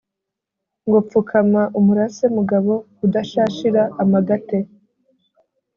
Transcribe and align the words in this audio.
ngo 0.87 0.97
pfukama 1.05 1.61
umurase 1.79 2.25
mugabo 2.37 2.73
udashashira 3.05 3.83
amagate, 4.03 4.57